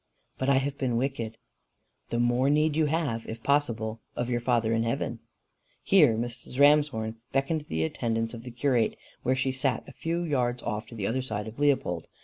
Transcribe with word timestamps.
"But 0.39 0.49
I 0.49 0.55
have 0.55 0.79
been 0.79 0.97
wicked." 0.97 1.37
"The 2.09 2.17
more 2.17 2.49
need 2.49 2.75
you 2.75 2.87
have, 2.87 3.23
if 3.27 3.43
possible, 3.43 4.01
of 4.15 4.31
your 4.31 4.39
Father 4.41 4.73
in 4.73 4.81
heaven." 4.81 5.19
Here 5.83 6.17
Mrs. 6.17 6.57
Ramshorn 6.59 7.17
beckoned 7.33 7.65
the 7.69 7.83
attendance 7.83 8.33
of 8.33 8.41
the 8.41 8.49
curate 8.49 8.95
where 9.21 9.35
she 9.35 9.51
sat 9.51 9.87
a 9.87 9.91
few 9.93 10.23
yards 10.23 10.63
off 10.63 10.91
on 10.91 10.97
the 10.97 11.05
other 11.05 11.21
side 11.21 11.47
of 11.47 11.59
Leopold. 11.59 12.07